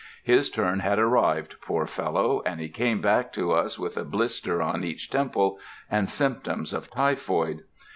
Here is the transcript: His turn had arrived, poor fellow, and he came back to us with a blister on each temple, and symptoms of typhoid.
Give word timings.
His 0.23 0.49
turn 0.49 0.79
had 0.79 0.97
arrived, 0.97 1.57
poor 1.61 1.85
fellow, 1.85 2.41
and 2.43 2.59
he 2.59 2.69
came 2.69 3.01
back 3.01 3.31
to 3.33 3.51
us 3.51 3.77
with 3.77 3.97
a 3.97 4.03
blister 4.03 4.59
on 4.59 4.83
each 4.83 5.11
temple, 5.11 5.59
and 5.91 6.09
symptoms 6.09 6.73
of 6.73 6.89
typhoid. 6.89 7.61